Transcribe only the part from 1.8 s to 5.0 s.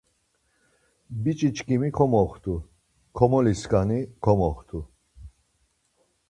komoxtu, komoli skani komoxtu.